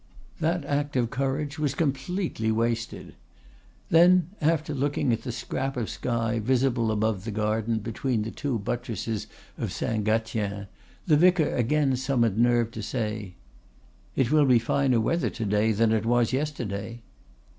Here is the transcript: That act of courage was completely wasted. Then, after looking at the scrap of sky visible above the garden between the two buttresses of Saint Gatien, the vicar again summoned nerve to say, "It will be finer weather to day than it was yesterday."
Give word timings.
That 0.39 0.65
act 0.65 0.95
of 0.95 1.11
courage 1.11 1.59
was 1.59 1.75
completely 1.75 2.51
wasted. 2.51 3.13
Then, 3.91 4.31
after 4.41 4.73
looking 4.73 5.13
at 5.13 5.21
the 5.21 5.31
scrap 5.31 5.77
of 5.77 5.91
sky 5.91 6.39
visible 6.39 6.91
above 6.91 7.23
the 7.23 7.29
garden 7.29 7.77
between 7.77 8.23
the 8.23 8.31
two 8.31 8.57
buttresses 8.57 9.27
of 9.59 9.71
Saint 9.71 10.05
Gatien, 10.05 10.65
the 11.05 11.17
vicar 11.17 11.53
again 11.55 11.95
summoned 11.97 12.39
nerve 12.39 12.71
to 12.71 12.81
say, 12.81 13.35
"It 14.15 14.31
will 14.31 14.45
be 14.47 14.57
finer 14.57 14.99
weather 14.99 15.29
to 15.29 15.45
day 15.45 15.71
than 15.71 15.91
it 15.91 16.07
was 16.07 16.33
yesterday." 16.33 17.03